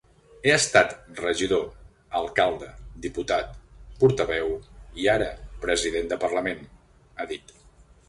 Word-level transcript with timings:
He 0.47 0.51
estat 0.53 0.95
regidor, 1.19 1.67
alcalde, 2.21 2.71
diputat, 3.05 3.53
portaveu 4.01 4.53
i 5.05 5.09
ara 5.17 5.31
president 5.69 6.13
de 6.17 6.23
parlament, 6.29 6.69
ha 7.21 7.33
dit. 7.37 7.59